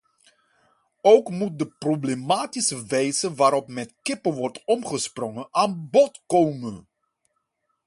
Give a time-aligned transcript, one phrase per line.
[1.01, 6.87] Ook moet de problematische wijze waarop met kippen wordt omgesprongen, aan bod komen.